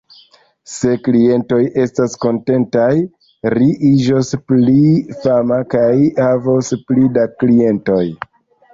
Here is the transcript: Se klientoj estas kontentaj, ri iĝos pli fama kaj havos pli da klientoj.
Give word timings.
Se 0.75 0.93
klientoj 1.07 1.59
estas 1.83 2.15
kontentaj, 2.25 2.89
ri 3.57 3.69
iĝos 3.91 4.35
pli 4.49 4.81
fama 5.23 5.63
kaj 5.77 5.87
havos 6.25 6.77
pli 6.91 7.09
da 7.21 7.33
klientoj. 7.41 8.05